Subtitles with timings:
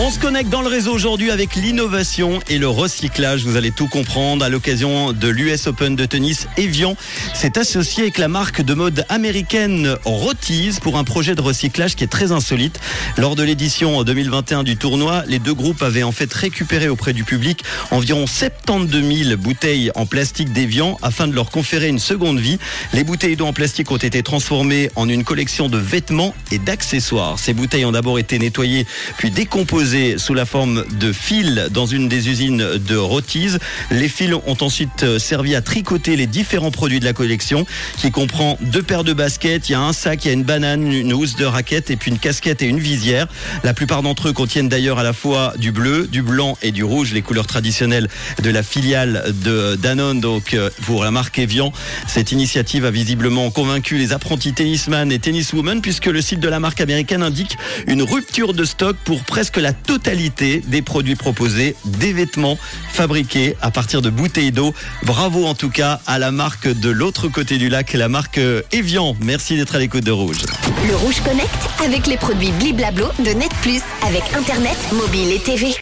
[0.00, 3.44] On se connecte dans le réseau aujourd'hui avec l'innovation et le recyclage.
[3.44, 6.48] Vous allez tout comprendre à l'occasion de l'US Open de tennis.
[6.56, 6.96] Evian
[7.32, 12.02] s'est associé avec la marque de mode américaine Rotiz pour un projet de recyclage qui
[12.02, 12.80] est très insolite.
[13.16, 17.22] Lors de l'édition 2021 du tournoi, les deux groupes avaient en fait récupéré auprès du
[17.22, 22.58] public environ 72 000 bouteilles en plastique d'Evian afin de leur conférer une seconde vie.
[22.94, 27.38] Les bouteilles d'eau en plastique ont été transformées en une collection de vêtements et d'accessoires.
[27.38, 29.83] Ces bouteilles ont d'abord été nettoyées puis décomposées
[30.16, 33.58] sous la forme de fils dans une des usines de Rotiz.
[33.90, 37.66] Les fils ont ensuite euh, servi à tricoter les différents produits de la collection
[37.98, 40.42] qui comprend deux paires de baskets, il y a un sac, il y a une
[40.42, 43.26] banane, une housse de raquettes et puis une casquette et une visière.
[43.62, 46.82] La plupart d'entre eux contiennent d'ailleurs à la fois du bleu, du blanc et du
[46.82, 48.08] rouge, les couleurs traditionnelles
[48.42, 51.72] de la filiale de Danone, donc euh, pour la marque Evian.
[52.06, 56.60] Cette initiative a visiblement convaincu les apprentis tennisman et tenniswoman puisque le site de la
[56.60, 62.12] marque américaine indique une rupture de stock pour presque la totalité des produits proposés, des
[62.12, 62.58] vêtements
[62.92, 64.74] fabriqués à partir de bouteilles d'eau.
[65.02, 68.40] Bravo en tout cas à la marque de l'autre côté du lac, la marque
[68.72, 69.16] Evian.
[69.20, 70.42] Merci d'être à l'écoute de Rouge.
[70.88, 71.50] Le Rouge Connect
[71.84, 75.68] avec les produits Bliblablo de Net Plus avec Internet, mobile et TV.